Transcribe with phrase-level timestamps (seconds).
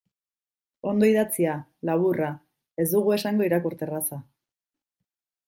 [0.91, 1.53] Ondo idatzia,
[1.89, 2.31] laburra,
[2.85, 4.21] ez dugu esango irakurterraza.